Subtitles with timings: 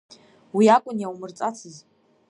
[0.55, 1.75] Уи акәын иаумырҵацыз.